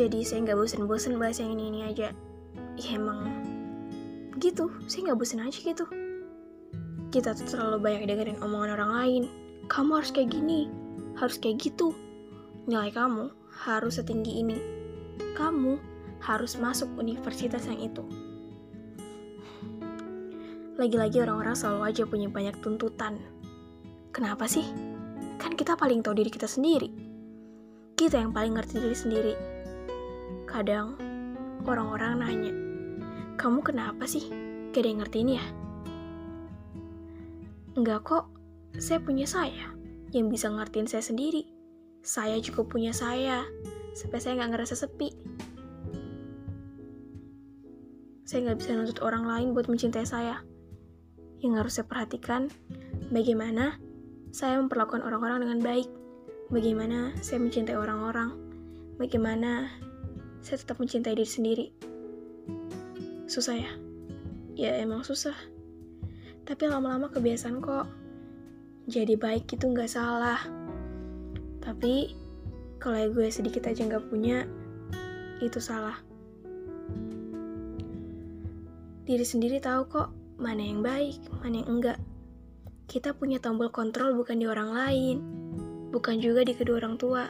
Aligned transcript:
Jadi 0.00 0.24
saya 0.24 0.48
nggak 0.48 0.56
bosen-bosen 0.56 1.20
bahas 1.20 1.44
yang 1.44 1.52
ini-ini 1.52 1.84
aja. 1.84 2.16
Ya 2.80 2.96
emang 2.96 3.28
gitu, 4.40 4.72
saya 4.88 5.12
nggak 5.12 5.20
bosen 5.20 5.44
aja 5.44 5.60
gitu. 5.60 5.84
Kita 7.12 7.36
tuh 7.36 7.44
terlalu 7.44 7.84
banyak 7.84 8.08
dengerin 8.08 8.40
omongan 8.40 8.80
orang 8.80 8.92
lain. 8.96 9.22
Kamu 9.68 10.00
harus 10.00 10.08
kayak 10.08 10.32
gini, 10.32 10.72
harus 11.20 11.36
kayak 11.36 11.60
gitu. 11.60 11.92
Nilai 12.64 12.88
kamu 12.96 13.28
harus 13.68 14.00
setinggi 14.00 14.40
ini. 14.40 14.56
Kamu 15.36 15.76
harus 16.24 16.56
masuk 16.56 16.88
universitas 16.96 17.68
yang 17.68 17.84
itu. 17.84 18.00
Lagi-lagi 20.80 21.20
orang-orang 21.20 21.52
selalu 21.52 21.92
aja 21.92 22.08
punya 22.08 22.32
banyak 22.32 22.56
tuntutan. 22.64 23.20
Kenapa 24.16 24.48
sih? 24.48 24.64
Kan 25.36 25.60
kita 25.60 25.76
paling 25.76 26.00
tahu 26.00 26.16
diri 26.16 26.32
kita 26.32 26.48
sendiri. 26.48 26.88
Kita 28.00 28.16
yang 28.16 28.32
paling 28.32 28.56
ngerti 28.56 28.80
diri 28.80 28.96
sendiri. 28.96 29.59
Kadang 30.50 30.98
orang-orang 31.62 32.18
nanya, 32.18 32.54
kamu 33.38 33.62
kenapa 33.62 34.02
sih? 34.02 34.26
Gak 34.74 34.82
ada 34.82 34.88
yang 34.90 35.00
ngertiin 35.06 35.30
ya? 35.38 35.44
Enggak 37.78 38.02
kok, 38.02 38.26
saya 38.74 38.98
punya 38.98 39.30
saya 39.30 39.70
yang 40.10 40.26
bisa 40.26 40.50
ngertiin 40.50 40.90
saya 40.90 41.06
sendiri. 41.06 41.46
Saya 42.02 42.42
juga 42.42 42.66
punya 42.66 42.90
saya, 42.90 43.46
sampai 43.94 44.18
saya 44.18 44.42
nggak 44.42 44.50
ngerasa 44.58 44.74
sepi. 44.74 45.14
Saya 48.26 48.50
nggak 48.50 48.58
bisa 48.58 48.74
nuntut 48.74 48.98
orang 49.06 49.30
lain 49.30 49.54
buat 49.54 49.70
mencintai 49.70 50.02
saya. 50.02 50.42
Yang 51.38 51.52
harus 51.62 51.72
saya 51.78 51.86
perhatikan, 51.86 52.50
bagaimana 53.14 53.78
saya 54.34 54.58
memperlakukan 54.58 55.06
orang-orang 55.06 55.46
dengan 55.46 55.58
baik. 55.62 55.86
Bagaimana 56.50 57.14
saya 57.22 57.38
mencintai 57.38 57.78
orang-orang. 57.78 58.34
Bagaimana 58.98 59.70
saya 60.40 60.56
tetap 60.60 60.80
mencintai 60.80 61.16
diri 61.16 61.28
sendiri. 61.28 61.66
Susah 63.30 63.56
ya? 63.56 63.72
Ya 64.56 64.76
emang 64.80 65.06
susah. 65.06 65.36
Tapi 66.44 66.66
lama-lama 66.66 67.12
kebiasaan 67.12 67.62
kok. 67.62 67.86
Jadi 68.90 69.14
baik 69.14 69.46
itu 69.46 69.64
nggak 69.70 69.86
salah. 69.86 70.42
Tapi 71.62 72.16
kalau 72.80 73.12
gue 73.12 73.28
sedikit 73.28 73.68
aja 73.68 73.86
nggak 73.86 74.08
punya, 74.08 74.48
itu 75.44 75.60
salah. 75.60 76.00
Diri 79.04 79.26
sendiri 79.26 79.58
tahu 79.60 79.82
kok 79.90 80.08
mana 80.40 80.64
yang 80.64 80.80
baik, 80.80 81.20
mana 81.44 81.60
yang 81.60 81.68
enggak. 81.78 81.98
Kita 82.90 83.14
punya 83.14 83.38
tombol 83.38 83.70
kontrol 83.70 84.16
bukan 84.16 84.42
di 84.42 84.46
orang 84.48 84.74
lain, 84.74 85.16
bukan 85.94 86.18
juga 86.18 86.42
di 86.42 86.56
kedua 86.56 86.82
orang 86.82 86.96
tua. 86.98 87.28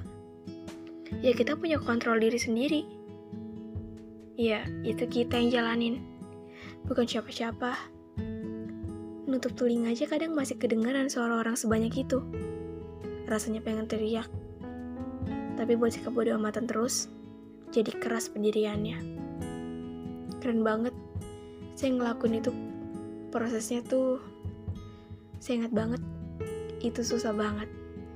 Ya 1.20 1.34
kita 1.34 1.58
punya 1.58 1.82
kontrol 1.82 2.22
diri 2.22 2.38
sendiri. 2.38 2.99
Ya, 4.40 4.64
itu 4.80 5.04
kita 5.04 5.36
yang 5.36 5.52
jalanin. 5.52 6.00
Bukan 6.88 7.04
siapa-siapa. 7.04 7.76
Nutup 9.28 9.52
telinga 9.52 9.92
aja 9.92 10.08
kadang 10.08 10.32
masih 10.32 10.56
kedengaran 10.56 11.12
suara 11.12 11.36
orang 11.36 11.60
sebanyak 11.60 12.08
itu. 12.08 12.24
Rasanya 13.28 13.60
pengen 13.60 13.84
teriak. 13.84 14.32
Tapi 15.60 15.76
buat 15.76 15.92
sikap 15.92 16.16
bodo 16.16 16.32
amatan 16.32 16.64
terus, 16.64 17.12
jadi 17.68 17.92
keras 18.00 18.32
pendiriannya. 18.32 18.96
Keren 20.40 20.64
banget. 20.64 20.96
Saya 21.76 22.00
ngelakuin 22.00 22.40
itu 22.40 22.48
prosesnya 23.28 23.84
tuh 23.84 24.24
saya 25.36 25.64
ingat 25.64 25.72
banget 25.72 26.02
itu 26.80 27.00
susah 27.00 27.32
banget 27.32 27.70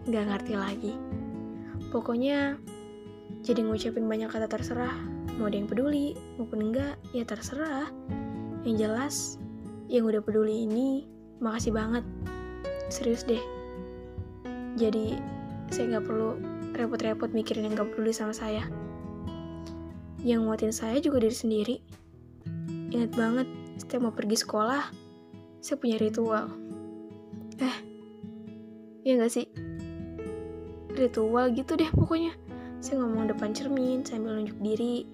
nggak 0.05 0.25
ngerti 0.29 0.55
lagi 0.59 0.93
pokoknya 1.89 2.61
jadi 3.41 3.65
ngucapin 3.65 4.05
banyak 4.05 4.29
kata 4.29 4.51
terserah 4.51 5.14
mau 5.39 5.51
ada 5.51 5.57
yang 5.59 5.69
peduli 5.69 6.15
maupun 6.39 6.71
enggak 6.71 6.95
ya 7.11 7.27
terserah. 7.27 7.91
Yang 8.65 8.77
jelas 8.81 9.17
yang 9.91 10.09
udah 10.09 10.25
peduli 10.25 10.65
ini 10.65 11.05
makasih 11.43 11.75
banget. 11.75 12.05
Serius 12.89 13.27
deh. 13.27 13.43
Jadi 14.75 15.19
saya 15.71 15.97
nggak 15.97 16.07
perlu 16.07 16.55
repot-repot 16.75 17.31
mikirin 17.31 17.71
yang 17.71 17.79
gak 17.79 17.95
peduli 17.95 18.11
sama 18.11 18.35
saya. 18.35 18.67
Yang 20.21 20.41
nguatin 20.45 20.75
saya 20.75 20.99
juga 20.99 21.23
diri 21.23 21.37
sendiri. 21.37 21.77
Ingat 22.91 23.15
banget 23.15 23.49
setiap 23.79 24.11
mau 24.11 24.15
pergi 24.15 24.39
sekolah 24.39 24.83
saya 25.63 25.77
punya 25.81 25.97
ritual. 25.97 26.51
Eh 27.63 27.77
ya 29.07 29.17
gak 29.17 29.33
sih? 29.33 29.47
Ritual 30.95 31.55
gitu 31.55 31.79
deh 31.79 31.89
pokoknya. 31.95 32.35
Saya 32.83 33.01
ngomong 33.01 33.33
depan 33.33 33.57
cermin 33.57 34.05
sambil 34.05 34.37
nunjuk 34.37 34.59
diri 34.61 35.09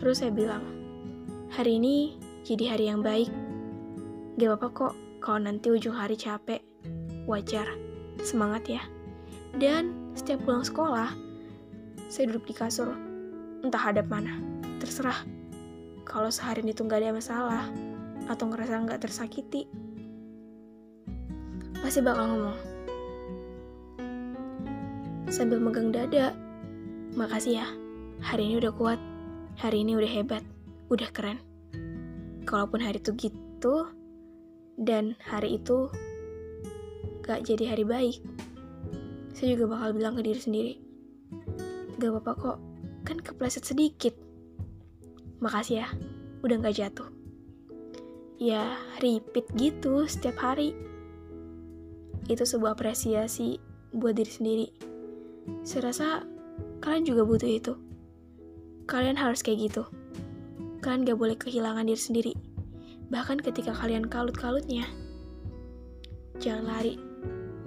terus 0.00 0.24
saya 0.24 0.32
bilang 0.32 0.64
hari 1.52 1.76
ini 1.76 2.16
jadi 2.42 2.74
hari 2.74 2.88
yang 2.88 3.04
baik. 3.04 3.28
Gak 4.40 4.56
apa-apa 4.56 4.68
kok 4.72 4.94
kalau 5.20 5.44
nanti 5.44 5.68
ujung 5.68 5.92
hari 5.92 6.16
capek. 6.16 6.64
Wajar. 7.28 7.68
Semangat 8.24 8.64
ya. 8.66 8.82
Dan 9.54 10.12
setiap 10.16 10.42
pulang 10.42 10.64
sekolah 10.64 11.12
saya 12.08 12.32
duduk 12.32 12.48
di 12.48 12.54
kasur. 12.56 12.96
Entah 13.60 13.78
hadap 13.78 14.08
mana. 14.08 14.40
Terserah. 14.80 15.20
Kalau 16.08 16.32
seharian 16.32 16.72
itu 16.72 16.82
nggak 16.82 17.04
ada 17.04 17.14
masalah 17.14 17.64
atau 18.26 18.48
ngerasa 18.48 18.82
nggak 18.82 19.04
tersakiti 19.04 19.68
pasti 21.80 22.04
bakal 22.04 22.28
ngomong. 22.28 22.58
Sambil 25.32 25.58
megang 25.62 25.90
dada, 25.90 26.36
makasih 27.16 27.64
ya, 27.64 27.66
hari 28.20 28.52
ini 28.52 28.60
udah 28.60 28.72
kuat, 28.76 29.00
hari 29.60 29.84
ini 29.84 29.92
udah 29.92 30.08
hebat, 30.08 30.40
udah 30.88 31.12
keren. 31.12 31.36
Kalaupun 32.48 32.80
hari 32.80 32.96
itu 32.96 33.12
gitu, 33.12 33.84
dan 34.80 35.20
hari 35.20 35.60
itu 35.60 35.92
gak 37.20 37.44
jadi 37.44 37.76
hari 37.76 37.84
baik, 37.84 38.24
saya 39.36 39.52
juga 39.52 39.76
bakal 39.76 39.92
bilang 39.92 40.16
ke 40.16 40.24
diri 40.24 40.40
sendiri, 40.40 40.74
gak 42.00 42.08
apa-apa 42.08 42.32
kok, 42.40 42.58
kan 43.04 43.20
kepleset 43.20 43.68
sedikit. 43.68 44.16
Makasih 45.44 45.84
ya, 45.84 45.88
udah 46.40 46.56
gak 46.64 46.80
jatuh. 46.80 47.12
Ya, 48.40 48.80
repeat 49.04 49.44
gitu 49.60 50.08
setiap 50.08 50.40
hari 50.40 50.72
itu 52.32 52.48
sebuah 52.48 52.80
apresiasi 52.80 53.60
buat 53.92 54.16
diri 54.16 54.32
sendiri. 54.32 54.66
Saya 55.68 55.92
rasa 55.92 56.24
kalian 56.80 57.04
juga 57.04 57.28
butuh 57.28 57.52
itu. 57.52 57.89
Kalian 58.90 59.14
harus 59.14 59.38
kayak 59.46 59.70
gitu. 59.70 59.86
Kalian 60.82 61.06
gak 61.06 61.14
boleh 61.22 61.38
kehilangan 61.38 61.86
diri 61.86 62.02
sendiri. 62.02 62.34
Bahkan 63.06 63.38
ketika 63.38 63.70
kalian 63.70 64.10
kalut-kalutnya. 64.10 64.90
Jangan 66.42 66.66
lari. 66.66 66.98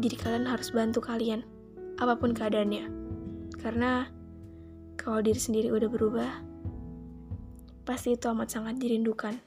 Diri 0.04 0.20
kalian 0.20 0.44
harus 0.44 0.76
bantu 0.76 1.00
kalian. 1.00 1.48
Apa 1.96 2.20
pun 2.20 2.36
keadaannya. 2.36 2.92
Karena 3.56 4.12
kalau 5.00 5.24
diri 5.24 5.40
sendiri 5.40 5.72
udah 5.72 5.88
berubah, 5.88 6.32
pasti 7.88 8.20
itu 8.20 8.28
amat 8.28 8.52
sangat 8.52 8.84
dirindukan. 8.84 9.40